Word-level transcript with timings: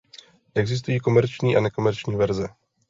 Existují 0.55 0.99
komerční 0.99 1.57
a 1.57 1.59
nekomerční 1.61 2.15
verze. 2.15 2.47